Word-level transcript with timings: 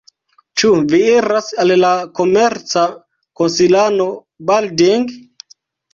Ĉu 0.61 0.69
vi 0.93 1.01
iras 1.15 1.49
al 1.63 1.73
la 1.83 1.91
komerca 2.21 2.85
konsilano 3.41 4.09
Balding? 4.51 5.07